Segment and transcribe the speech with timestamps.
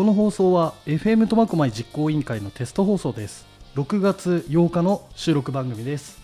[0.00, 3.44] この放送は FM 苫小牧実行委員会のテスト放送です。
[3.74, 6.18] 6月8日の収録番組です。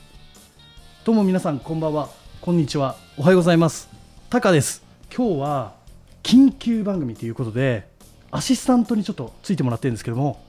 [1.05, 2.09] どうも皆さんこんばんは。
[2.41, 2.97] こんにちは。
[3.19, 3.91] おはようございます。
[4.31, 4.83] タカです。
[5.15, 5.75] 今日は
[6.23, 7.87] 緊急番組ということで
[8.31, 10.43] アシスタントにちょっとついてもらってるんですけども。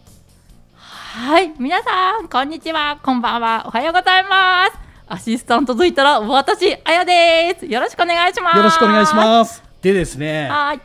[0.73, 4.79] はい、皆さん、こんにちは、こんばんは、おはようございます。
[5.05, 7.65] アシスタントといったら、私、あやです。
[7.65, 8.57] よろしくお願いします。
[8.57, 9.67] よろしくお願いします。
[9.81, 10.47] でですね。
[10.47, 10.81] はい、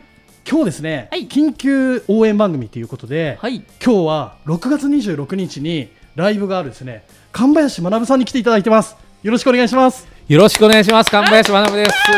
[0.48, 1.26] 今日ですね、はい。
[1.28, 8.96] 緊急応援番組ということで、はい、今日は6月26日にライブがあるですね神林学さんに来ていただいてます。
[9.22, 10.06] よろしくお願いします。
[10.28, 11.10] よろしくお願いします。
[11.10, 11.78] 神林学です。
[11.80, 12.12] よろしくお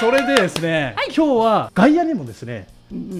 [0.00, 2.66] それでですね、今日は外野にもですね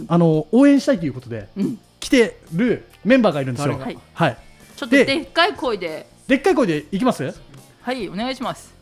[0.09, 1.78] あの応援したいということで、うん。
[2.01, 3.77] 来てるメンバーがいるんですよ。
[3.78, 4.01] 誰が？
[4.15, 4.37] はい。
[4.77, 7.34] ちょっとででっかい声で、でっかい声でいきます？
[7.83, 8.77] はい、お願いします。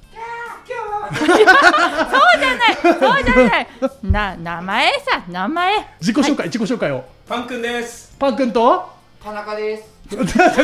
[1.15, 3.67] そうじゃない、そうじゃない。
[4.03, 5.89] な、名前さ、名前。
[6.01, 8.15] 自己紹介、自己紹介をパンくんです。
[8.19, 8.89] パン君と？
[9.23, 9.85] 田中です。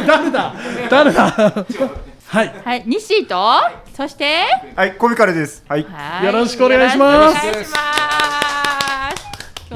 [0.07, 0.55] 誰だ？
[0.89, 1.67] 誰だ？
[2.29, 3.37] はいはい、西と、
[3.95, 4.47] そして？
[4.75, 5.65] はい、コミカルです。
[5.69, 5.85] はい。
[5.85, 7.73] はいよろしくお願いしますいします。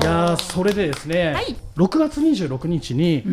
[0.01, 3.25] いやーそれでですね、はい6月26日に、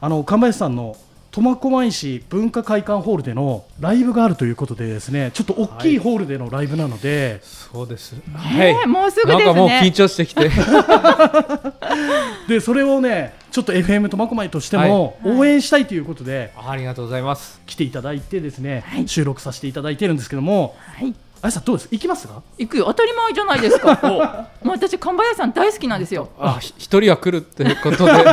[0.00, 0.96] あの神林さんの
[1.36, 8.14] 苫小牧市文化会館ホールでのライブがあるということでですねちょっと大きいホールでのライブなので、そうです。
[8.58, 10.48] えーもうすぐですねなんかもう緊張してきて。
[12.48, 17.60] でそれをねちょっと FM 苫小牧としても応援したいということでありがとうございます。
[17.66, 21.14] 来ていただいてですね、収録させていただいてるんですけどもはい。
[21.42, 21.88] あやさんどうです？
[21.90, 22.40] 行きますか？
[22.56, 23.94] 行くよ当たり前じゃないですか。
[24.64, 26.30] もう私神林さん大好きなんですよ。
[26.40, 28.12] あ、ひ一人は来るってことで。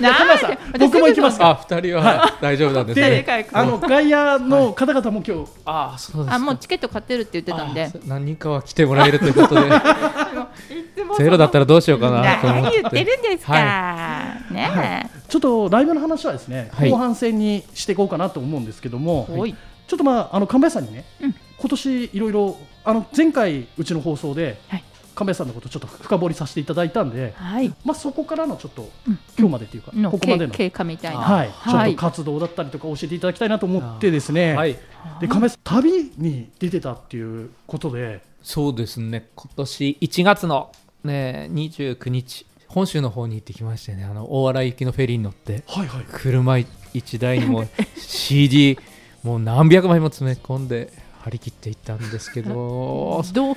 [0.00, 3.48] なんさん僕も行きますあ、二人は大丈夫なんですでね。
[3.52, 6.34] あの外野の方々も今日、あ、そうです。
[6.34, 7.90] あもうチケット買ってるって言ってたんで。
[8.06, 9.70] 何人かは来てもらえるということで。
[11.18, 12.82] ゼロだったらどうしようかなと思って。
[12.82, 13.52] 何言ってるんですか？
[13.52, 19.28] はねちょっとライブの話はですね、はい後半戦にしていこうかなと思うんですけども。
[19.86, 24.84] ちょっとまああの神林さんにね、うん今年いろいろあの前回うちの放送で、はい
[25.14, 27.72] 神林さんのことちょっと深掘りさせていただいたんで、はい。
[27.84, 31.20] まあそこからのちょっと、うん今日までというか、のここまでの経経過みたいな。
[31.20, 34.74] はい、はいちょっと活動だったりとか教えていただきたいなと思ってですね、はい。
[35.20, 39.28] で神林さん旅に出てたっていうことで、そうですね。
[39.34, 40.70] 今年1月の
[41.04, 42.46] ね、29日。
[42.68, 46.58] 本州の方に行ってきましてね、あの大洗行きのフェリーに乗って、はいはい、車
[46.92, 48.76] 一台にも CD
[49.22, 50.92] もう何百枚も詰め込んで
[51.24, 53.54] 張り切っていったんですけど どう？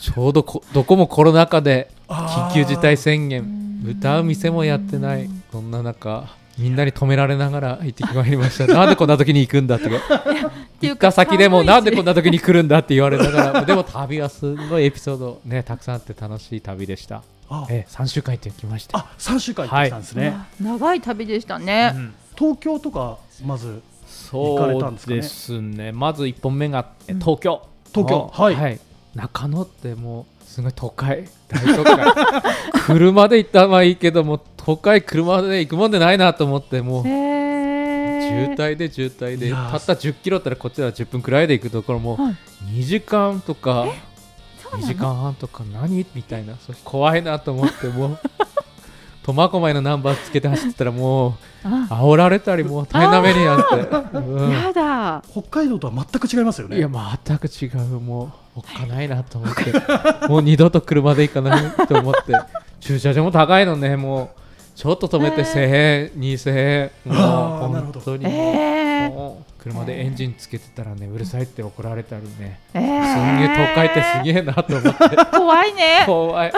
[0.00, 8.66] ちょうどこどこもコロナ禍で緊急事態宣言歌う店もやってないそんな中みんなに止められながら行ってきまいりました。
[8.72, 9.88] なんでこんな時に行くんだって。
[9.88, 17.22] ていうか行った先でもなんでこんな時に来るんだって言われながらでも旅はすごいエピソードねたくさんあって楽しい旅でした。
[17.50, 17.66] あ。
[17.68, 18.98] え3週間行ってきました。
[18.98, 21.92] あ3週間行ってきたんですね、あ長い旅でしたね。
[21.94, 22.14] うん。
[22.36, 23.82] 東京とかまず
[24.30, 25.68] 行かれたんそうですかね。
[25.68, 27.62] ですねまず1本目がえ東京、
[27.92, 28.30] 東京。
[28.34, 28.80] あはい。
[29.14, 31.24] 中野ってもうすごい都会。
[31.48, 32.04] 大都会。
[32.86, 37.08] 車で行ったらまあいいけども都会車で行くもんでないなと思ってもう。
[37.08, 38.54] へ渋え。
[38.56, 39.50] 滞で渋滞で。
[39.50, 42.34] たった1 0キロったらこっちは10分くらいで行くところもはい。
[42.80, 43.92] 2時間とか2
[44.62, 44.86] そうなの？
[44.86, 46.06] 時間半とか何？
[46.14, 46.54] みたいな。
[46.82, 48.18] 怖いなと思ってもう
[49.24, 51.32] 苫小牧のナンバーつけて走ってたらもう
[51.64, 51.88] あ。
[51.90, 54.18] 煽られたりもう大変な目にあって。
[54.18, 54.50] うん。
[54.50, 55.22] やだ。
[55.30, 56.76] 北海道とは全く違いますよね。
[56.76, 58.00] いや全く違う。
[58.00, 59.72] もうおっかないなと思って。
[60.28, 62.34] もう二度と車で行かないと思って。
[62.80, 63.96] 駐車場も高いのね。
[63.96, 64.28] もう
[64.74, 68.26] ちょっと止めて1000円2000円もう本当に。
[68.26, 69.08] ええ。
[69.08, 72.60] もう車でエンジンつけてたらねうるさいって怒られたりね。
[72.74, 75.16] えすんげえ都会ってすげえなと思って。
[75.32, 76.02] 怖いね。
[76.04, 76.52] 怖い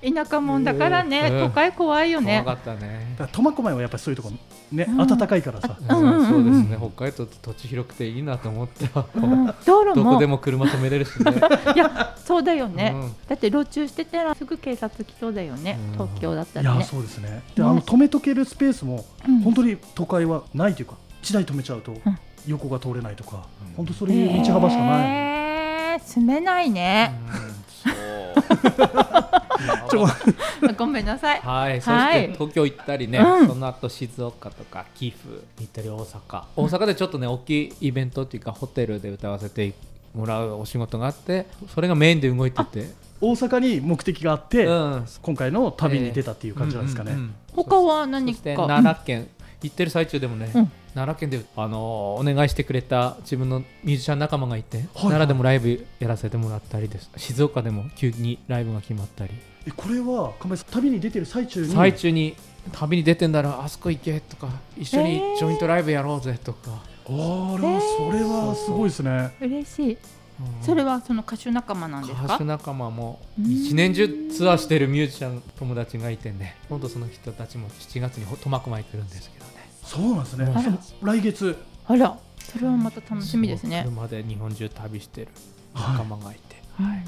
[0.00, 1.48] 田舎もんだからね、うん。
[1.48, 2.42] 都会怖いよね。
[2.44, 2.72] 怖か。
[2.72, 3.16] ったね。
[3.32, 4.32] 苫小牧はやっぱりそういうとこ
[4.72, 4.96] ね、うん。
[5.06, 5.76] 暖かいからさ。
[5.88, 6.76] そうですね。
[6.78, 9.94] 北海道って土地広くていいなと思ってうん道路も。
[9.94, 11.32] どこでも車止めれるしね。
[11.74, 13.12] いやそうだよね、うん。
[13.28, 15.92] だって路中してたらすぐ警察来そうだよね、うん。
[15.92, 17.42] 東京だったいやらねそうですね。
[17.54, 17.68] で、ね。
[17.68, 19.40] あの止めとけるスペースもうん。
[19.40, 21.98] 本当に都会はないというか1台止めちゃうとん。
[22.46, 23.44] 横が通れないとか、
[23.76, 27.12] 本当そういう道幅しかない、えー住めないね、
[30.76, 31.40] ごめんなさい。
[31.40, 32.24] はい、そはい。
[32.24, 33.48] して東京行ったりね、うん。
[33.48, 39.72] その後静岡とか岐阜行ったり大阪、大阪でちょっとね大きいイベントっていうかホテルで歌わせて
[40.14, 42.86] もらうお仕事があってそれがメインで動いてて、
[43.20, 47.34] 大阪に目的があって、うん今回の旅に出たっていう感じなんですかね、うんうんうん。
[47.54, 48.54] 他は何か。
[48.54, 49.28] 奈良県。
[49.60, 57.10] 行ってる最中でもね、うん奈良県で、あのーお願いしてくれた自分のミュージシャン仲間がいて、はい奈良でもライブやらせてもらったりです。
[57.16, 59.32] 静岡でも急にライブが決まったり、
[59.66, 61.72] えこれは亀井さん旅に出てる最中に？
[61.72, 62.34] 最中に
[62.72, 66.70] 旅に出てんだらあそこ行けとか一緒にジョイントライブやろうぜとか、
[67.06, 69.30] あらそれはすごいですね。
[69.40, 69.92] 嬉しい。
[69.92, 69.98] うん。
[70.62, 72.24] それはその歌手仲間なんですか？
[72.26, 73.50] 歌手仲間もうん。
[73.50, 76.56] 一年中ツアーしてるミュージシャン友達がいてね。
[76.68, 79.34] 今度その人たちも7月に苫小牧来るんですけど。
[79.34, 79.37] ね
[79.88, 80.54] そうなんですね。
[81.02, 81.56] 来月。
[81.86, 83.82] あらそれはまた楽しみですね。
[83.86, 85.28] 車で日本中旅してる。
[85.74, 87.02] 仲間がいて、うんうん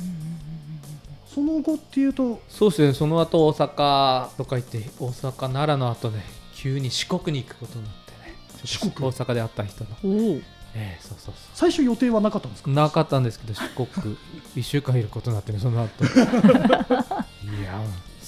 [1.33, 2.41] その後っていうと。
[2.49, 2.93] そうですね。
[2.93, 6.25] その後大阪とか行って大阪奈良の後ね
[6.55, 8.35] 急に四国に行くことになってね。
[8.65, 9.09] 四国？
[9.09, 9.91] 大阪で会った人の。
[10.03, 10.41] おお。
[10.75, 12.71] ええそうそうそ最初予定はなかったんですか？
[12.71, 14.17] うなかったんですけど四国。
[14.57, 16.05] 1週間いることになってねその後。
[16.05, 17.81] いや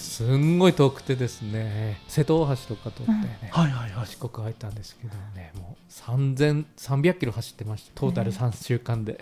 [0.02, 4.06] すんごい遠くてですね瀬戸大橋とか通ってね、はいはいはい。
[4.06, 8.00] 四国入ったんですけどねもう3300キロ走ってました。
[8.00, 9.20] トータル3週間で、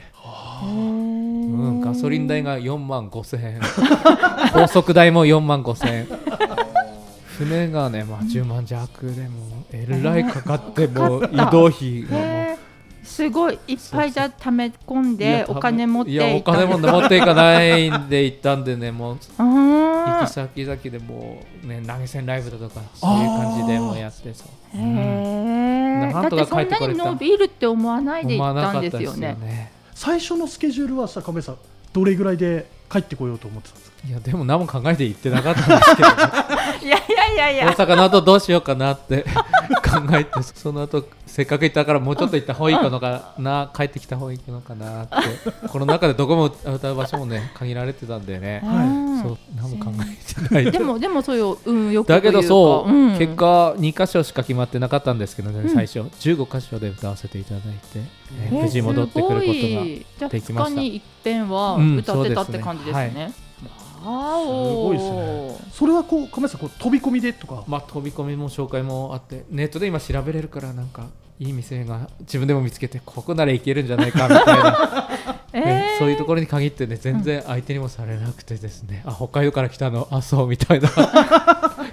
[0.65, 3.61] うん、ガソリン代が4万5千円。
[4.55, 6.09] 高速代も4万5千円。
[7.39, 12.71] 船がね、まあ、10万弱でもえらいかかってもう移動費がもう。
[13.03, 19.43] すごいいっぱいじゃ貯め込んでお金持っていやお金も持っていかないんで行ったんでねもうあ
[20.05, 24.49] 行ーき先々でもうね投げ銭ライブだとかそういう感じでもうやってそう。
[24.77, 26.29] へえなん。
[26.29, 29.73] とかだってそんなに伸びるって思わないで行ったんかったですよねよね。
[29.95, 31.57] 最初のスケジュールはさ亀井さん
[31.93, 34.09] どれぐらいで帰ってこようと思ってたんですか？
[34.09, 36.15] いやでも何も考えて行ってなかったんですけど、ね、
[36.83, 37.67] いやいやいやいや。
[37.67, 39.27] 大阪の後どうしようかなって
[39.77, 45.15] 考えて その後せっかく行ったからもうちょっと行った方がいいのかな帰ってきた方がいいのかなって
[45.69, 48.63] この中でどこも歌う場所もね限られてたんでね。
[48.65, 50.71] うんそう何も考えてない。
[50.71, 53.19] でも でもそういう運よくだけどそう、ん。
[53.19, 55.69] 結果2箇所しか決まってなかったんですけどね、うん。
[55.69, 56.01] 最初。
[56.01, 57.63] 15箇所で歌わせていただい
[57.93, 58.09] て、ね
[58.45, 60.07] えー無事戻ってくることがすごい。
[60.19, 60.81] じゃあ2できました。
[60.81, 62.65] 日に一遍はうん歌ってたってそうですね。
[62.65, 63.33] 感じですね。
[64.01, 65.71] わすおごいですね。
[65.73, 67.65] それはこう亀井さんこう飛び込みでとか？
[67.67, 71.07] まあ、飛び込みも紹介もあってネットで今調べれるからなんか
[71.39, 75.09] いい店が自分でも見つけてここなら行けるんじゃないかみたいな、
[75.55, 80.07] えねーそういうところに限ってね全然相手にもされなくてですね、あ北海道から来たの？
[80.11, 80.91] あそうみたいな。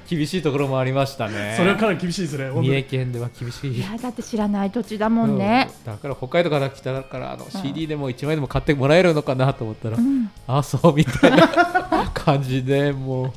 [0.09, 1.53] 厳しいところもありましたね。
[1.57, 3.73] それはかなり厳しいですね三重に県では厳しい。
[3.73, 5.69] いやだって知らない土地だもんね。
[5.85, 5.93] うん。
[5.93, 10.29] だから北海道から来たからあの CD でも1枚でも買ってもらえるのかなと思ったら、うん。
[10.47, 11.47] あそうみたいな
[12.27, 13.33] 感じでも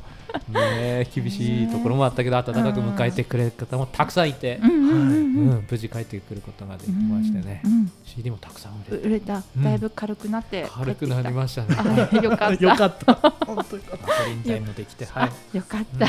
[0.49, 9.07] うね厳しいところもあったけど温かく迎えてくれる方もたくさんいて無事帰ってくることができましてね、うん CD もたくさん売れて。
[9.07, 9.41] 売れた。
[9.55, 9.63] うん。
[9.63, 11.77] だいぶ軽くなって軽くなりましたね。
[12.11, 12.65] あよかった。
[12.65, 13.13] よかった。
[13.45, 16.07] 本当にガソリン代もできてはい、あよかった。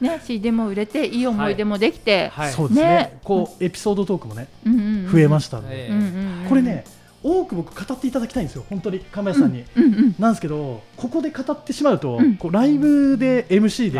[0.00, 2.52] ね CD も売れていい思い出もできて、はい。
[2.52, 2.86] そうですね。
[2.86, 3.18] ね。
[3.24, 5.10] こうエピソードトークもねうんうんうん。
[5.10, 5.88] 増えましたんで、え。
[5.88, 6.48] うんうんうん。
[6.48, 6.84] これね
[7.22, 8.64] 多く僕語っていただきたいんですよ。
[8.70, 12.36] 本当に亀井さんに、うんうんなんですけどここで語ってしまうと、うん。
[12.36, 13.98] こうライブで MC で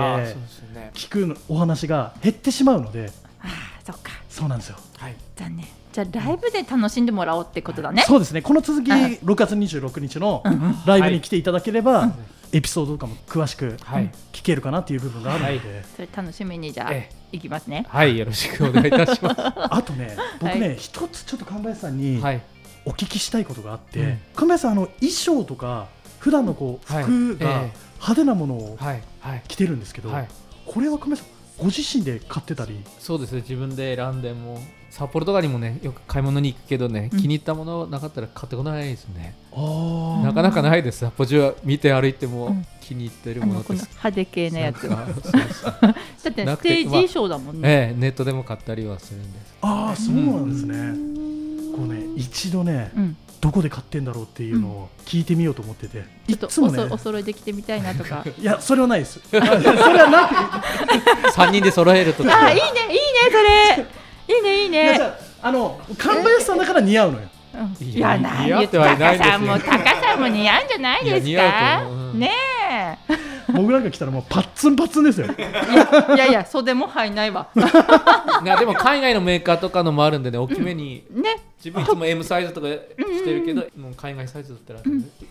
[0.95, 3.11] 聞くお話が減ってしまうので。
[3.43, 4.13] あーそっか。
[4.29, 4.77] そうなんですよ。
[4.99, 5.17] はい。
[5.37, 5.67] 残念。
[5.93, 8.43] じゃあライブで楽しんでもらおうってことだね、そうですね。
[8.43, 8.97] この続きうん。
[8.97, 10.53] 6月26日のうん。
[10.53, 10.75] うん。
[10.87, 12.15] ライブに来ていただければ、うん。
[12.53, 14.11] エピソードとかも詳しくはい。
[14.33, 15.85] 聞けるかなっていう部分があるので、はい。
[15.97, 17.11] それ楽しみにじゃあえ。
[17.33, 17.87] 行きますね。
[17.89, 19.41] はいよろしくお願いいたします。
[19.57, 20.77] あとね僕ね、はい。
[20.77, 22.43] 一つちょっと神林さんにはい
[22.91, 24.19] お聞きしたいことがあって、うん。
[24.35, 28.79] 神林さんあの衣装とか普段のこうはい服がえ派手なものを
[29.49, 30.29] 着てるんですけど、はい。
[30.67, 32.81] これは神林さんご自身で買ってたり？
[32.99, 33.41] そうですね。
[33.43, 37.19] 自分で選んでも札幌とかにもねよく買い物に行くけどね、うん。
[37.19, 41.01] 気に入ったものなかったら買ってこないですね、あなかなかないです。
[41.01, 42.67] 札幌中は見て歩いてもうん。
[42.81, 44.83] 気に入ってるものです、の派手系のやつ。
[44.89, 45.91] なんだかそうそう。
[46.31, 50.75] ってステージ衣装だもんね、ええネットでも買ったりはするんですあーそうなんですね、
[51.71, 58.25] こうね一度ね、うん、どこで買ってんだろうっていうのを聞いてみようと思ってて、ちょっといつもねお揃いできてみたいなとか。
[58.39, 59.21] いやそれはないです。
[59.31, 62.45] それはなく3人で揃えるとか。
[62.47, 63.01] あいいねいいね
[64.27, 64.37] それ。
[64.37, 67.29] いいねいいいやじねゃああの神林さんだから似合うのよ。
[67.55, 67.87] うん。
[67.87, 69.33] いいややないよ似合ってはいないですよ。
[69.33, 71.83] 高さんも高さんも似合うんじゃないですか？
[72.15, 72.99] ね
[73.55, 75.27] 僕なんか来たらもうパッツンパッツンですよ。
[75.37, 77.49] えいやいやいや袖も入んないわ。
[78.45, 81.37] いやでも海外のメーカーとかのもあるんでね大きめに、ね。
[81.63, 84.81] 自分いつも M サイズとかしてるけど、もう海外サイズだったら、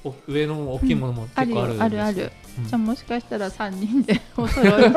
[0.04, 2.66] お上の大きいものもあるよ結構あるんですあるある、うん。
[2.66, 4.72] じゃあもしかしたら三人でお揃い。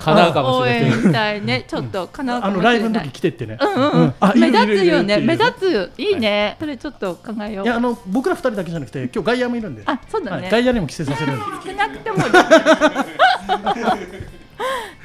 [0.00, 0.90] 叶うかも応しれない。
[0.90, 1.64] 援したいね。
[1.68, 2.80] ちょっと叶うかあもしれない。
[2.80, 4.14] のライブの時来てってね、うんうん、うん。
[4.18, 5.92] あい目るいる立つよね目立つ。
[5.96, 6.16] いい。
[6.16, 9.82] ね、それちょっと考えよいうやあの僕ら二人だけじゃなくて今日外野もいるんで。
[9.86, 11.32] あそうだね、はい、外野にも着せさせる。
[11.32, 12.24] んで少なくてもね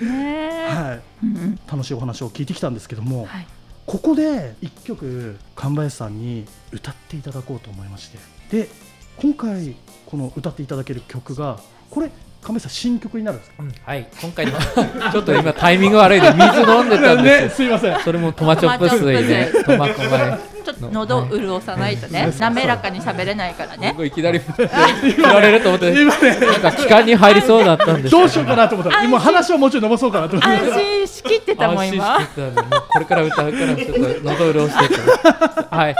[0.01, 1.01] え、はい、
[1.71, 3.47] 楽しいお話を聞いてきたんですけども、はい。
[3.85, 8.17] ここで一曲神林さんに歌っていただこうと思いまして。
[8.51, 8.67] で
[9.17, 9.75] 今回
[10.05, 12.09] この歌っていただける曲がこれ
[12.41, 13.63] 神林さん新曲になるんですか？
[13.63, 14.53] うんはい今回の
[15.11, 17.99] ちょっと今タイミング悪いで水飲んでたんですよ、 ねすいません。
[17.99, 23.91] それもトマチョップ水でトマコマちょっと喉を潤さないとね、はい滑らかに喋れないからね。
[23.91, 24.67] 僕いきなり振
[25.21, 26.39] られると思って今ね。
[26.39, 30.71] なんか気管に入りそうだったんですどうしようかなと思ったら今話をもうちょい伸ばそうかなと思って。
[30.71, 32.19] 安心しきってたもん安心今。
[32.91, 35.01] これから歌うからちょっと喉潤してて
[35.69, 35.95] はい、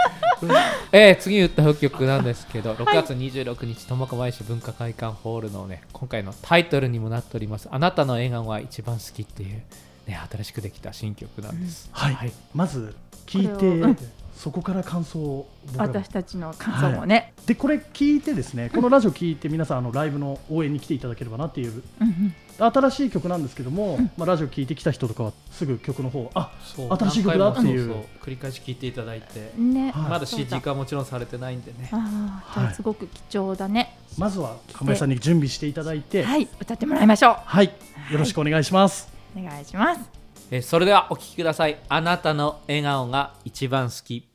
[0.92, 9.62] えー、次歌う曲なんですけど6月26日苫小牧市文化会館ホールのね今回のタイトルにもなっております「あなたの笑顔が一番好き」っていう、
[10.08, 14.06] ね、新しくできた新曲なんです、はい、まず聞いて、
[14.42, 17.32] そこから感想を私たちの感想もね。
[17.46, 22.34] でこれ聞いてですねこのラジオ聞いて皆さんあのライブの応援に来ていただければなっていううん。
[22.58, 27.66] 新しい曲なんですけども、まあ、ラジオ聞いてきた人とかはすぐ曲の方あ新しい曲だっていう。
[27.66, 29.74] 何回もそうそう繰り返し聴いていただいて、うん。
[29.76, 29.92] ね。
[29.92, 30.10] はい。
[30.10, 31.90] まだ CD 化はもちろんされてないんでね。
[31.92, 32.72] ああ、じゃはい。
[32.72, 33.96] あすごく貴重だね。
[34.18, 36.24] まずは亀井さんに準備していただいて。
[36.24, 37.66] はい、歌ってもらいましょはい、
[38.12, 39.40] よろしくお願いします、う。
[39.40, 40.02] お願いします。
[40.50, 41.78] えーそれではお聴きください。
[41.90, 44.31] あなたの笑顔が一番好き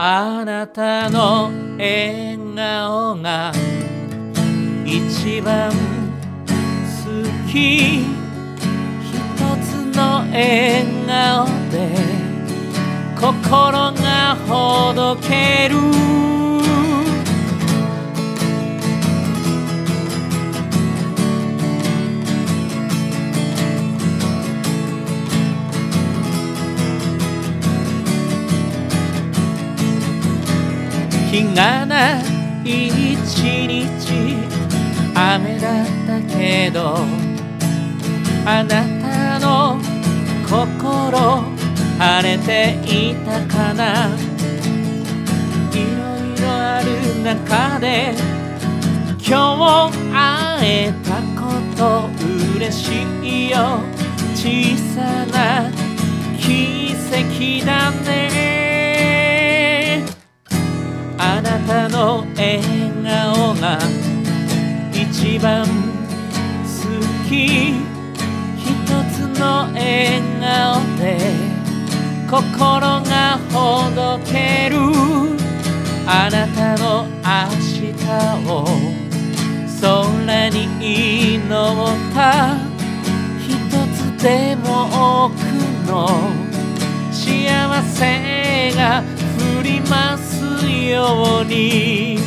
[0.00, 3.52] あなたの笑顔が
[4.84, 5.76] 一番好
[7.50, 8.04] き。
[8.04, 8.04] 一
[9.60, 11.96] つの笑顔で
[13.20, 16.67] 心がほどける。
[31.38, 32.18] 日がな
[32.64, 33.22] い一
[33.68, 33.86] 日
[35.14, 36.96] 雨だったけど
[38.44, 39.78] あなたの
[40.48, 41.44] 心
[41.98, 44.08] 晴れていたかな。
[45.72, 46.88] いろいろある
[47.22, 48.14] 中で
[49.24, 50.16] 今日会
[50.62, 52.08] えたこと
[52.56, 52.82] 嬉し
[53.22, 53.80] いよ。
[54.34, 55.70] 小さな
[56.38, 58.27] 奇跡だね。
[61.68, 62.62] たの笑
[63.04, 63.78] 顔が
[64.90, 65.70] 一番好
[67.28, 67.74] き
[68.56, 68.72] 一
[69.12, 71.18] つの笑顔で
[72.26, 74.78] 心がほどける
[76.06, 77.28] あなたの明
[77.60, 78.64] 日を
[79.82, 81.52] 空に祈っ
[82.14, 82.56] た
[83.46, 83.46] 一
[83.94, 85.34] つでも多く
[85.86, 86.08] の
[87.12, 89.02] 幸せが
[89.58, 90.27] 降ります
[90.88, 92.18] ように。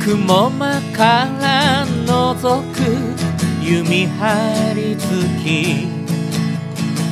[0.00, 2.76] 雲間から覗く
[3.62, 5.86] 弓張り月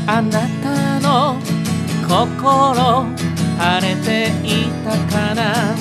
[0.06, 1.36] あなたの
[2.08, 3.04] 心
[3.58, 5.74] 晴れていたかな。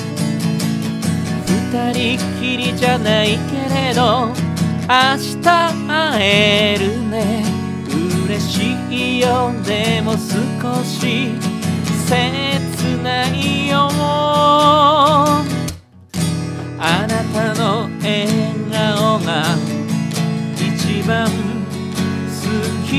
[1.46, 4.28] 二人きりじゃないけれど
[4.88, 5.42] 明日
[5.86, 7.55] 会えるね。
[8.36, 10.18] 嬉しいよでも少
[10.84, 11.30] し
[12.06, 12.12] 切
[13.02, 13.88] ないよ
[16.78, 18.28] あなたの笑
[18.70, 19.42] 顔が
[20.54, 21.32] 一番好
[22.86, 22.92] き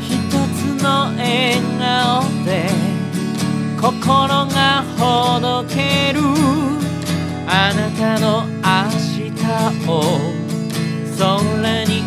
[0.00, 0.08] 一
[0.54, 0.86] つの
[1.16, 2.68] 笑顔で
[3.80, 6.20] 心がほどける
[7.46, 8.60] あなたの明
[9.30, 10.40] 日を
[11.18, 11.98] 空に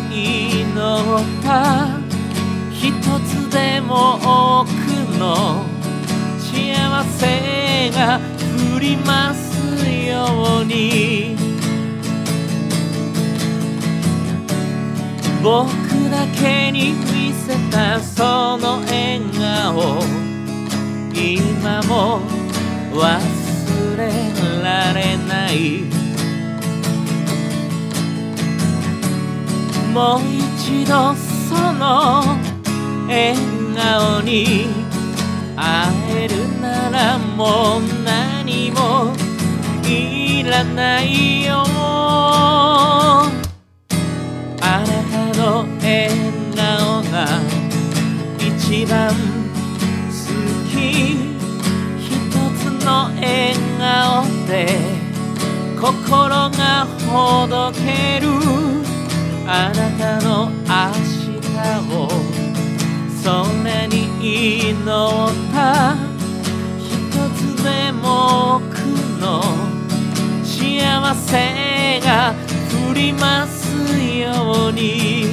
[0.62, 2.03] 祈った
[2.84, 4.16] 一つでも
[4.60, 4.68] 多く
[5.18, 5.64] の
[6.38, 8.20] 幸せが
[8.74, 11.34] 降りますように。
[15.42, 15.66] 僕
[16.10, 20.02] だけに見せたその笑顔。
[21.14, 22.20] 今も
[22.92, 24.12] 忘れ
[24.62, 25.84] られない。
[29.94, 31.14] もう一度
[31.48, 32.43] その
[33.06, 33.36] 笑
[33.76, 34.66] 顔に
[35.56, 39.12] 会えるならもう何も
[39.86, 41.64] いらないよ
[44.60, 44.86] あな
[45.32, 46.10] たの笑
[46.56, 47.14] 顔が
[48.38, 50.24] 一番好
[50.70, 50.74] き
[52.00, 52.10] 一
[52.58, 52.88] つの
[53.20, 54.52] 笑顔で
[55.78, 58.28] 心がほどける
[59.46, 60.72] あなたの明
[61.32, 61.54] 日
[61.94, 62.33] を
[63.24, 64.84] それに祈っ
[65.54, 65.96] た。
[66.78, 66.90] 一
[67.34, 68.74] つでも多く
[70.44, 72.34] 幸せが
[72.90, 75.24] 降りますように。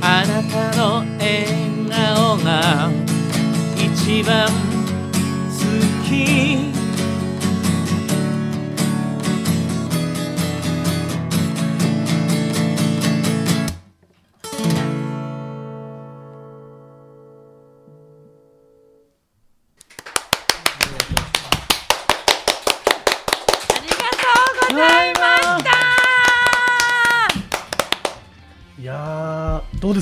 [0.00, 1.48] あなたの笑
[1.90, 2.88] 顔が
[3.76, 4.73] 一番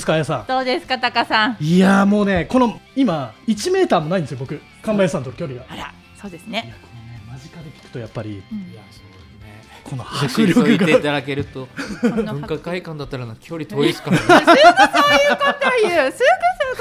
[0.03, 1.53] ですかあやさどうですかタカさん？
[1.53, 4.61] んいやーもうねこの今1メーターもないんですよ僕。
[4.83, 5.65] 神林さんとの距離が。
[5.65, 8.59] いあらそうですやね、このね間近で聞くとやっぱりうん。
[8.73, 9.05] いやそう
[9.45, 9.63] ね。
[9.85, 10.99] この迫迫力力が。
[10.99, 11.69] いただけると
[12.01, 14.23] この文化会館だったらな距離遠いですからね。
[14.27, 16.19] そういうことそういうこ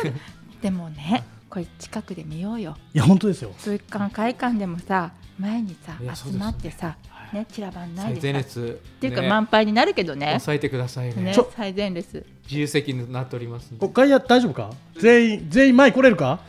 [0.04, 2.78] とでもねこれ近くで見ようよ。
[2.94, 3.51] いや本当ですよ。
[3.63, 7.36] 文化会館でもさ前にさ集まってさはい。
[7.36, 9.29] ね散らばんない最前でさっ列ていうかね。
[9.29, 10.27] 満杯になるけどね。
[10.27, 11.33] 抑えてくださいね。
[11.55, 12.25] 最前列。
[12.43, 13.86] 自由席になっておりますんで。
[13.86, 14.71] お外野大丈夫か？
[15.00, 16.39] 全員全員前来れるか？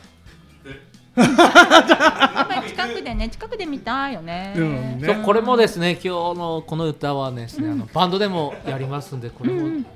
[1.15, 4.53] 近くでね近くで見たいよね。
[4.57, 5.21] うんね。
[5.23, 6.07] これもですね今日
[6.39, 9.83] のこの歌はですね、あのバンドでもやりますんでこれもうんうん。
[9.83, 9.89] ぜ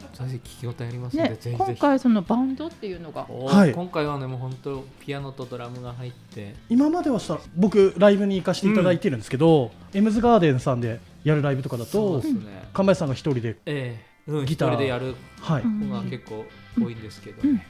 [0.44, 1.58] ひ聞き応えありますんで、ねぜひぜひ。
[1.58, 3.26] 今回そのバンドっていうのが。
[3.30, 3.72] おはい。
[3.74, 6.56] 今回はねもう本当ピアノとドラムが入って。
[6.70, 14.08] 今まではした僕ライブに行かせていただいてるんですけど、エムズガーデンさんでやるライブとかだとそうですね、神林さんが一人でええ。
[14.28, 16.46] うん、一ギター人でやるはい、うん子が結構
[16.78, 17.62] 多いんですけど、うん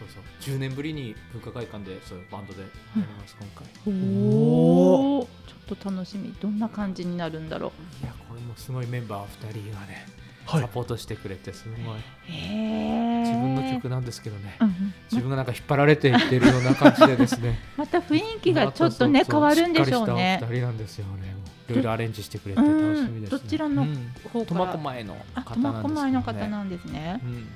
[0.00, 0.56] そうそう。
[0.56, 2.66] 10年ぶりに文化会館でそういうバンドでや
[2.96, 3.68] ります、今回。
[3.86, 6.34] おおちょっと楽しみ。
[6.40, 10.06] どんな感じになるんだろいやこれもすごいメンバー2人がね、
[10.46, 10.62] はい。
[10.62, 11.98] サポートしてくれてすごい。
[12.26, 14.94] 自分の曲なんですけどね、うんうん。
[15.10, 17.58] 自分がなんか引っ張られていってるような感じでですね。
[17.76, 20.38] また雰囲気がちょっとね変わるんでしょうね。
[20.40, 21.34] しっかりしたお二人なんですよね
[21.68, 24.12] いろいろアレンジしてくれて楽しみです、ね、うんどちらのうん。
[24.32, 27.20] 方から苫小牧のあ方なんですね、苫小牧の方なんですね。
[27.22, 27.48] うん、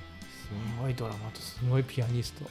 [0.44, 2.44] すごいドラマとすごいピアニスト。
[2.44, 2.48] ち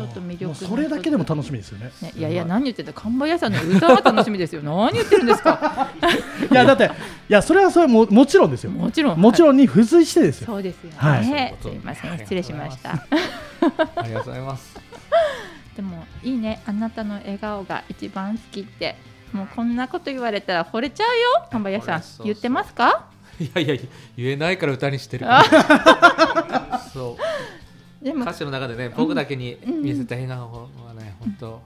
[0.00, 1.90] ょっと魅力それだけでも楽しみですよね。
[2.00, 4.62] ねいやいや何言ってんだ神林さんの歌が楽しみですよ。
[4.62, 5.90] 何言ってるんですか？
[6.50, 6.88] いやだってい
[7.28, 8.70] やそれはそれはももちろんですよ。
[8.70, 9.20] もちろん。
[9.20, 11.24] もちろんに付随してですよ、そうですよね、はい。
[11.60, 12.90] すいませはいん失礼しました。
[12.92, 13.08] あ
[14.06, 14.76] りがとうございます。
[15.76, 16.62] でもいいね。
[16.66, 18.96] あなたの笑顔が一番好きって。
[19.32, 21.48] もうこんなこと言われたら惚れちゃうよ。
[21.50, 22.00] 神林さん。
[22.00, 22.26] これそうそう。
[22.26, 23.06] 言ってますか？
[23.40, 23.74] いやいや
[24.16, 25.26] 言えないから歌にしてる
[26.94, 27.18] そ
[28.00, 28.04] う。
[28.04, 31.60] でも歌詞の中でね僕だけにうん見せた笑顔はね本当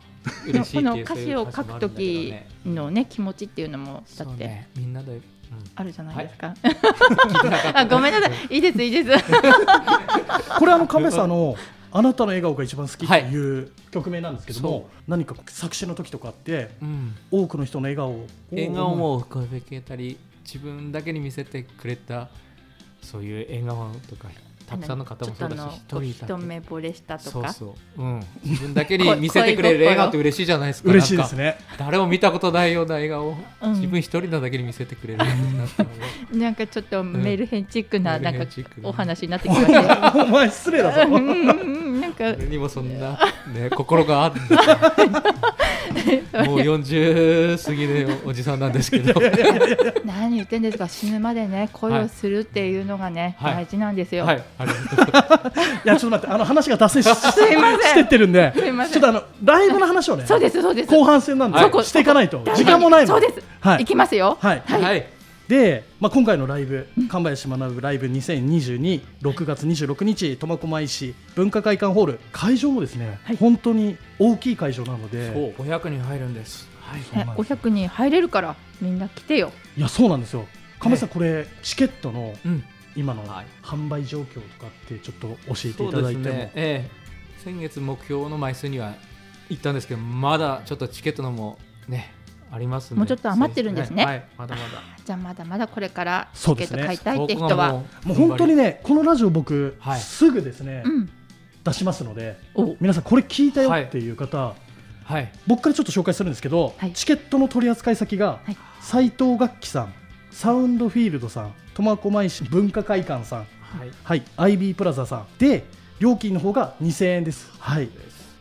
[0.47, 2.33] 嬉しいっていうこの歌詞を書くとき
[2.65, 4.69] のね気持ちっていうのもだってね。
[4.77, 5.23] みんなで、うん。
[5.75, 7.73] あるじゃないですか、聞い。
[7.75, 8.55] あごめんなさい。
[8.55, 9.25] いいですいいです。
[10.59, 11.57] これあの神林さんの
[11.91, 13.25] あなたの笑顔が一番好きってはい。
[13.31, 15.11] いう曲名なんですけども、そう。
[15.11, 17.17] 何か作詞の時とかあってうん。
[17.31, 22.29] 多くの人の笑顔を笑顔も声かけたり自分だけに見せてくれた
[23.03, 24.29] そういう笑顔とか
[24.69, 27.53] たくさんの方もそうだしちょっ一目惚れしたとか。
[27.53, 30.91] そうそう、うん、 自分だけに見せてくれる笑顔って嬉しいじゃないですか。
[30.91, 33.73] 嬉しいですなんかね誰も見たことないような笑顔をうん。
[33.75, 36.05] 自分一人なだけに見せてくれるようになったので。
[36.39, 38.19] なんかちょっとメルヘンチックな。
[38.19, 38.45] なんか
[38.83, 41.19] お話になってきましたね お前失礼だぞ
[42.19, 42.25] か。
[42.37, 43.19] 俺にもそんな、
[43.55, 44.57] ね、心があるんだ。
[46.45, 49.15] もう40過ぎでおじさんなんですけど。
[50.05, 50.89] 何言ってんですか。
[50.89, 53.55] 死ぬまでね恋をするっていうのがね、はい。
[53.55, 55.61] 大事なんですよ、はいありがとうございます。
[55.87, 57.81] いやちょっと待ってあの話が脱線しいません。
[57.81, 58.93] してってるんですいません。
[58.93, 60.91] ちょっとあのライブの話をねそうですそうです。
[60.91, 61.85] 後半戦なんで、はい。
[61.85, 62.43] していかないと。
[62.55, 63.83] 時間もないのそうです、はい。
[63.83, 64.37] い、きますよ。
[64.41, 65.18] はい、はい
[65.49, 73.37] で、まあ、今回のライブ「神林学ライブ20226月26日苫小牧市文化会館ホール会場もですね、はい。
[73.37, 75.33] 本当に大きい会場なので。
[75.33, 75.67] そう。
[75.67, 76.69] 500人入るんです。
[76.81, 77.01] はい。
[77.01, 79.53] そうなんです500人入れるからみんな来てよ。
[79.77, 80.47] いやそうなんですよ。
[80.79, 82.63] 神林さん、これチケットのうん。
[82.95, 83.47] 今のはい。
[83.63, 86.91] 販売状況とかってちょっと教えてそいうただいても、ですね、ええ、
[87.39, 88.95] 先月目標の枚数には
[89.49, 92.13] 行ったんですけどまだちょっとチケットのもね
[92.51, 94.05] ありますもうちょっと余ってるんですね。
[94.05, 94.69] はい、まだまだ。
[95.05, 100.01] じゃあまだまだこれからチケット買いたいって人僕はももう本当にねこのラジオ僕、はい。
[100.01, 101.11] すぐですね、うん。
[101.65, 102.77] 出しますのでお。
[102.81, 104.55] 皆さんこれ聞いたよっていう方、
[105.05, 105.33] はい。
[105.47, 106.93] 僕からちょっと紹介するんですけど、はい。
[106.93, 108.57] チケットの取り扱い先がはい。
[108.81, 109.95] 斉藤楽器さん
[110.31, 113.47] サウンドフィールドさん苫小牧市文化会館さん
[113.79, 113.91] はい。
[114.05, 114.23] はい、
[114.57, 115.27] IB プラザさん。
[115.39, 115.65] で
[115.99, 117.51] 料金の方が2000円です。
[117.59, 117.91] はい、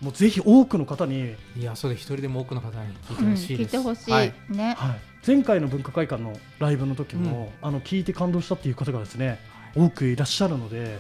[0.02, 4.34] もうぜひ多くの方に、いやそれで一人でも多くの方に聞いてうん、ほしいです、聞いてほしい、はい。
[4.50, 4.76] ね。
[4.78, 9.40] はい、前回の文化会館のライブの時も、あの聞いて感動したっていう方がですね、
[9.76, 10.98] 多くいらっしゃるので、はい。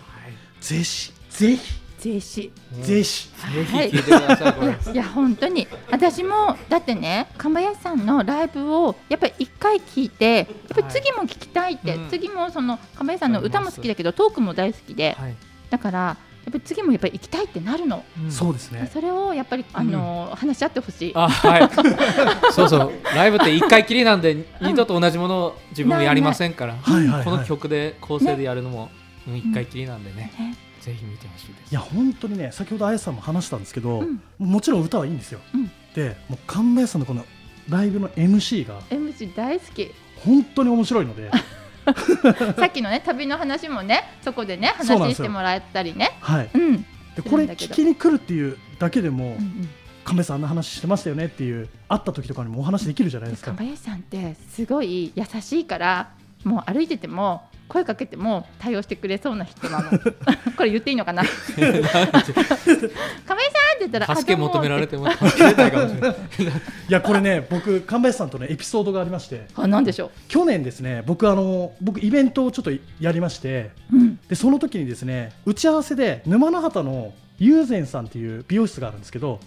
[0.61, 1.87] ぜひぜひ。
[1.99, 2.19] ぜひ。
[2.19, 2.51] ぜひ。
[2.81, 3.29] ぜひ。
[3.71, 3.91] はい。
[3.91, 4.77] 聞いてください、これ。
[4.93, 5.67] いや本当に。
[5.91, 12.09] 私もだってね神林さんのライブをやっぱり一回聞いてやっぱり次も聞きたいって、うん。
[12.09, 15.15] 次もその神林さんの歌も好きだけどトークも大好きで。
[15.19, 15.35] はい。
[15.69, 16.17] だからや
[16.49, 18.89] っぱり次もやっぱり行きたいってなるの、そうですね。
[18.93, 21.11] それをやっぱりあの、話し合ってほしい。
[21.15, 21.69] あはい。
[22.53, 22.91] そうそう。
[23.15, 26.75] ライブって一回きりなんで二度と同じものを自分もやりませんから。
[26.75, 27.23] はいはいはい。
[27.25, 28.89] この曲で構成でやるのも
[29.27, 30.31] うん一回きりなんでね。
[30.37, 30.55] ね。
[30.79, 31.71] ぜひ見てほしいです。
[31.71, 34.21] いや本当にね先ほどあやさんも話したんですけど、うん。
[34.39, 35.71] もちろん歌はいいんですよ、うん。
[35.93, 37.25] でもう神林さんのこの
[37.67, 39.91] ライブの MC が MC 大好き。
[40.23, 41.29] 本当に面白いので
[42.57, 46.17] さっきのね旅の話もねそこでね話してもらったりね。
[46.21, 46.49] はい。
[46.53, 46.85] うん。
[47.15, 49.31] でこれ聞きに来るっていうだけでも、うん。
[49.31, 49.69] うん
[50.07, 53.51] 神林さんあんな話してましたよねっていう会った時とかにもお話できるじゃないですか。
[53.51, 56.11] 神林さんってすごい優しいから
[56.45, 59.89] もう歩いてても声かけても対応してくれそうな人なの。
[60.55, 61.23] これ言っていいのかな？
[61.57, 65.11] 神林さんって言ったら助け求められても い
[66.89, 69.47] やこれね僕神林さんとねエピソードがありまして。
[69.55, 73.71] あなんでしょ去年ですね僕あの僕イベントをちょっとやりまして。
[73.91, 79.39] う、うん、でその時にですね打ち合わせで沼の畑の友禅さんっていう美容室があるんですけど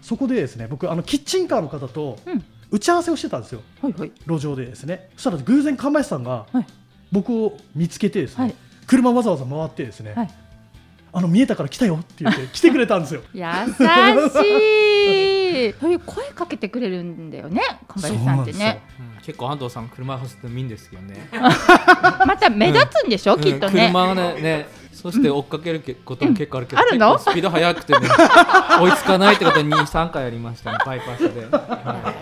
[0.00, 2.44] そこでですね僕あのキッチンカーの方とうん。
[2.72, 3.60] 打ち合わせをしてたんですよ。
[3.82, 4.12] はいはい。
[4.26, 5.10] 路上でですね。
[5.16, 6.66] そしたら偶然神林さんがはい
[7.12, 8.54] 僕を見つけてですね、はい。
[8.86, 10.30] 車わざわざ回ってですね、はい。
[11.12, 13.20] あの見えたから来たよって言って 来てくれたんですよ。
[13.34, 15.74] 優しい。
[15.78, 18.82] そういう声かけてくれるんだよね神林さんってね。
[18.98, 21.28] うん結構安藤さん車走ってもいいんですよね。
[22.26, 23.74] また目立つんでしょ、きっとうん。
[23.74, 26.88] ね車がねねそして追っかけるけことも結構あるけど、うん。
[26.88, 27.12] あるの？
[27.12, 28.08] 結構スピード速くてね
[28.80, 31.46] 追いつかないってことに3回ありましたねバイパスで。
[31.50, 32.21] は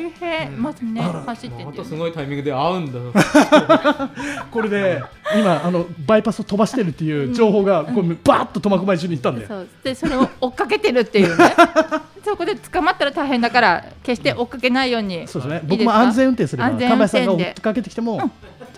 [0.00, 1.98] 大変、うんまずね走ってんだよね。
[1.98, 2.98] ごいタイミングで会うんだ。
[2.98, 3.12] よ。
[4.50, 5.02] これで
[5.38, 9.68] 今あのバイパスを飛ばしてるっていう情報がこうバーッと苫小牧中に行ったんで、そう。
[9.84, 11.54] でそれを追っかけてるっていうね。
[12.24, 15.26] そこで捕まったら大変だから決して追っかけないように。
[15.26, 15.60] そうですね。
[15.64, 18.30] 僕も安全運転すれば安全神林さんが追運転でっかけてきても、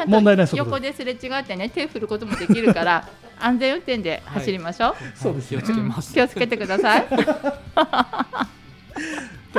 [0.07, 3.09] 問題ない横ですれ違ってね手振ることもできるから
[3.41, 6.15] 安全運転で走りましょう、そうですよ気をつけます。
[6.15, 7.07] 気をつけてください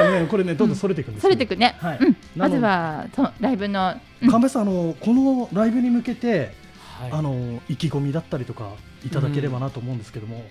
[0.01, 1.97] ねこれねどんどんそれていくんですそれてくね、はい。
[1.99, 4.29] うん、まずはそうライブの、うん。
[4.29, 6.51] 神林さんあのこのライブに向けて、
[6.99, 7.11] はい。
[7.11, 8.71] あの意気込みだったりとか
[9.05, 10.43] いただければなと思うんですけども、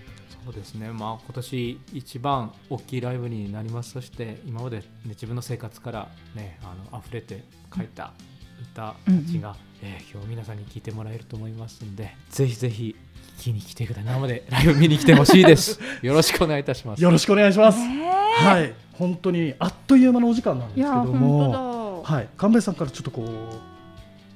[0.45, 8.13] そうですね、まあ、今年一番大きいライブになりますそして今まで、ね、自分の生活から、ね、あの溢れて書いた
[8.73, 8.97] 歌た
[9.31, 12.95] ちが、えー今日皆さんに聴いてもらえると思いますんでぜひぜひ
[13.39, 14.05] 聴きに来てください。
[14.05, 15.81] 生でライブ見に来てほしいです。
[16.03, 17.03] よろしくお願いいたします。
[17.03, 17.79] よろしくお願いします。
[17.79, 22.03] ねはい本当にあっという間のお時間なんですけども。
[22.05, 23.25] はい、神戸さんからちょっとこ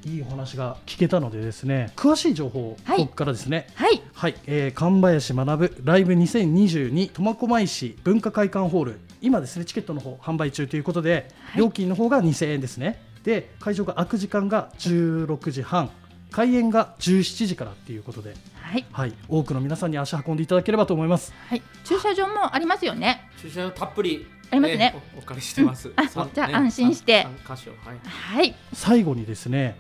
[0.05, 2.99] ういいお話が聞けたのでですね詳しい情報をはい。
[2.99, 3.69] 僕からですね。
[3.75, 4.03] はい。
[4.13, 9.01] はい、えー、神林学ライブ2022苫小牧市文化会館ホール。
[9.23, 11.61] 今ですねチケットの方販売中ということで、はい。
[11.61, 13.01] 料金の方が2000円ですね。
[13.23, 15.91] で会場が開く時間が16時半
[16.31, 21.33] 開演が17時からっていうことで、はい、はい、多くの皆さんに足運んでいただければと思います。
[21.49, 23.31] はい、駐車場もありますよね。
[23.41, 24.93] 駐車場たっぷりありますね。
[24.95, 27.25] えーおお借りしてます、あさんじゃあ安心して。
[27.25, 27.99] はい。
[28.05, 28.55] はい。
[28.73, 29.77] 最後にですね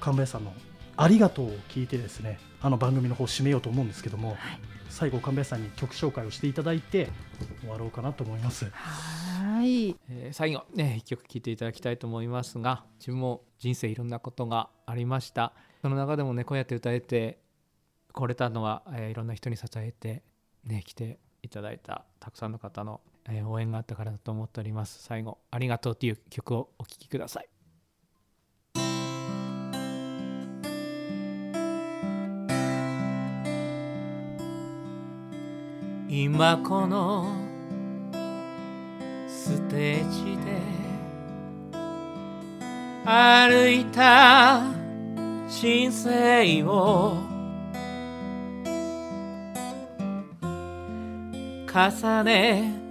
[0.00, 0.52] 神林さんの
[0.96, 4.38] ありがとうを聞いてですねあの番組の方を締めようと思うんですけども、はい。
[4.88, 7.08] 最後神林さんに曲紹介をしていただいて
[7.62, 8.70] 終わろうかなと思います。
[8.70, 9.96] はい。
[10.08, 15.52] えー最後ね一曲聴いていただきたいと思いますが自分も人生いろんなことがありました。
[15.82, 17.38] その中でもねこうやって歌えて
[18.12, 20.22] これたのは、えーいろんな人に支えて
[20.64, 25.02] ね来ていただいたたくさんの方の、えー応援があったからだと思っております。
[25.02, 27.48] 最後「ありがとう」という曲をお聴きください。
[36.08, 37.26] 今この
[39.26, 40.60] ステージで
[43.04, 44.62] 歩いた
[45.48, 47.16] 人生を
[51.66, 52.83] 重ね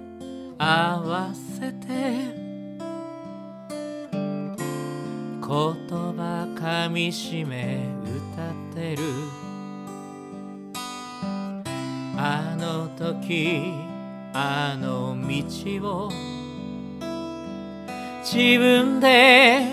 [0.58, 1.88] 合わせて
[5.42, 9.04] 言葉かみしめ歌ってる。
[12.16, 13.74] あの時
[14.34, 16.12] あの道を
[18.22, 19.68] 自分で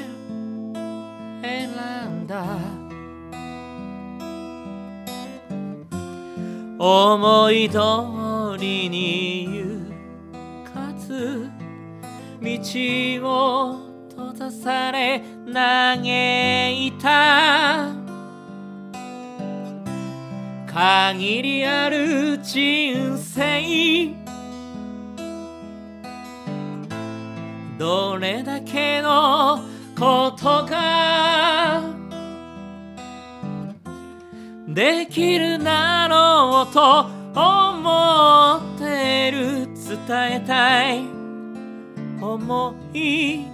[1.42, 1.68] 選
[2.24, 2.44] んだ。
[6.82, 7.78] 思い通
[8.58, 9.39] りに
[13.22, 13.76] を
[14.10, 17.88] 閉ざされ嘆いた。
[20.66, 24.14] 限りある人生。
[27.78, 29.64] どれだけの
[29.98, 31.82] ことが。
[34.68, 39.66] できるだろうと思ってる。
[40.08, 41.19] 伝えたい。
[42.20, 43.46] 思い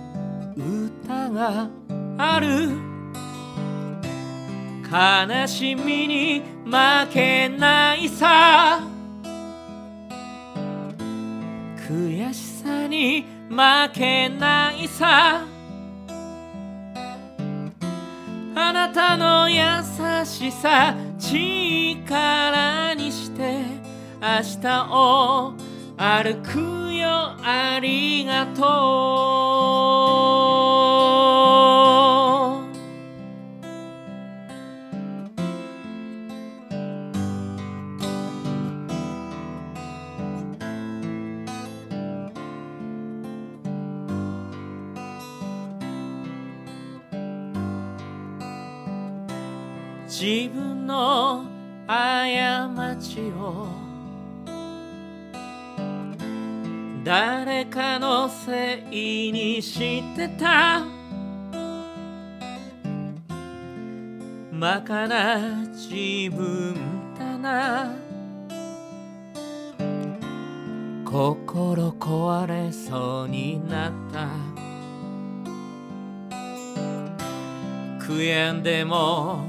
[0.56, 1.68] 歌が
[2.18, 2.70] ある。
[4.90, 8.80] 悲しみに負けないさ。
[11.88, 15.44] 悔しさに負けないさ。
[18.58, 19.56] あなたの優
[20.24, 23.64] しさ力にして
[24.20, 25.54] 明日を
[25.96, 26.85] 歩く。
[26.98, 27.08] よ。
[27.42, 30.35] ありがとう。
[57.06, 60.82] 誰かのせいにしてた。
[64.50, 66.74] バカな自分
[67.16, 67.94] だな。
[71.04, 74.26] 心壊れそうになった。
[78.04, 79.44] 悔やんでも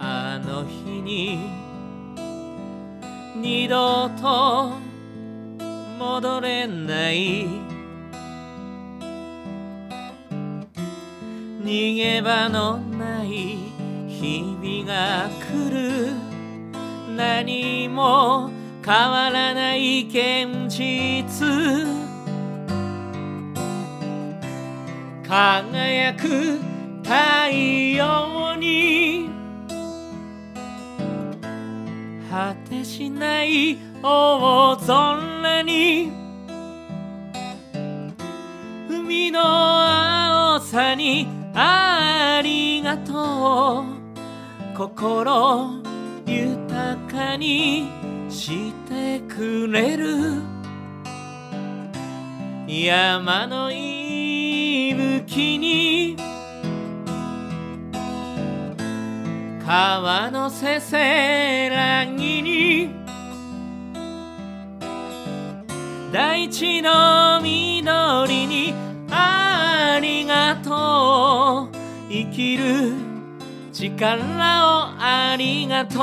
[0.00, 1.38] あの日に
[3.36, 4.89] 二度と
[6.00, 7.46] 戻れない。
[11.62, 13.58] 逃げ場のない
[14.08, 16.14] 日々が来る。
[17.14, 18.50] 何も
[18.82, 21.86] 変わらない現実。
[25.28, 26.58] 輝く
[27.02, 27.50] 太
[27.94, 29.28] 陽に。
[32.30, 36.10] 果てしない大空に
[38.88, 44.76] 海の青さにありがとう。
[44.76, 45.82] 心
[46.26, 47.88] 豊かに
[48.30, 50.42] してくれる。
[52.66, 56.16] 山の息吹に
[59.66, 62.99] 川のせせらぎに
[66.12, 68.74] 大地の緑に
[69.10, 71.76] ありがとう
[72.10, 72.92] 生きる
[73.72, 74.20] 力を
[74.98, 75.98] ありがと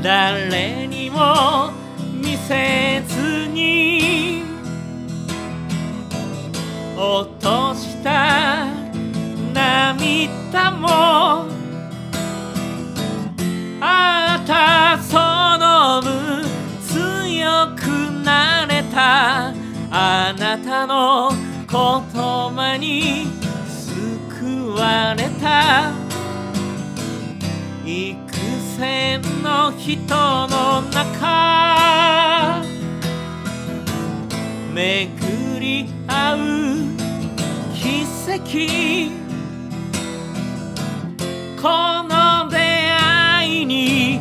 [0.00, 1.72] う誰にも
[2.22, 4.44] 見せずに。
[6.98, 8.66] 落とした
[9.52, 11.55] 涙も
[22.78, 23.26] に
[23.68, 25.92] 救われた。
[27.84, 28.16] 幾
[28.78, 30.14] 千の人
[30.48, 32.62] の中。
[34.74, 36.38] 巡り合う
[37.74, 38.36] 奇跡。
[41.62, 41.68] こ
[42.04, 44.20] の出会いに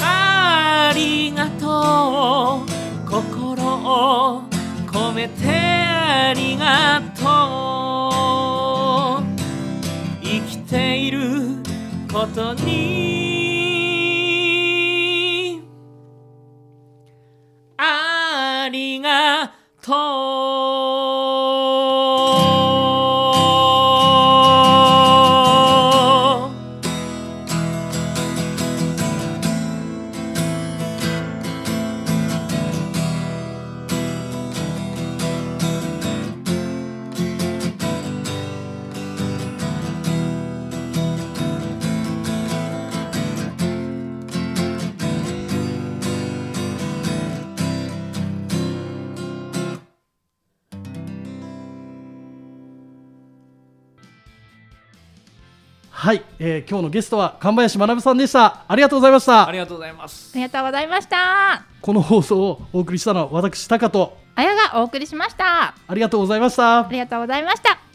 [0.00, 3.10] ありがとう。
[3.10, 4.42] 心を
[4.86, 7.11] 込めてありがとう。
[12.42, 13.01] こと
[56.02, 58.64] はい、えー今日のゲストは神林学さんでした。
[58.66, 59.46] ありがとうございました。
[59.46, 60.32] ありがとうございます。
[60.34, 61.64] ありがとうございました。
[61.80, 65.76] この放送をお送りしたのは私タカとあやがお送りしました。
[65.86, 66.80] ありがとうございました。
[66.80, 67.91] ありがとうございました